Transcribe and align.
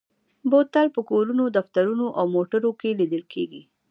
بوتل 0.49 0.87
په 0.95 1.01
کورونو، 1.09 1.43
دفترونو 1.57 2.05
او 2.19 2.25
موټرو 2.35 2.71
کې 2.79 2.97
لیدل 2.99 3.23
کېږي. 3.33 3.61